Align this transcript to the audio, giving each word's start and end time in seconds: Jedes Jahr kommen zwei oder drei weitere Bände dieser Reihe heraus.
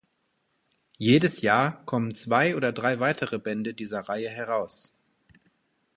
Jedes 0.97 1.41
Jahr 1.41 1.85
kommen 1.85 2.15
zwei 2.15 2.55
oder 2.55 2.71
drei 2.73 2.99
weitere 2.99 3.37
Bände 3.37 3.75
dieser 3.75 3.99
Reihe 3.99 4.29
heraus. 4.29 4.93